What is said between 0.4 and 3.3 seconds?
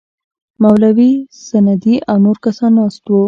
مولوي سندی او نور کسان ناست وو.